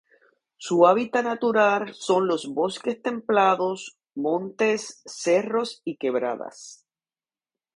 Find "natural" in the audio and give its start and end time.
1.23-1.93